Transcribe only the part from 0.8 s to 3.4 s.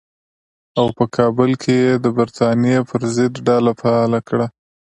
په کابل کې یې د برټانیې پر ضد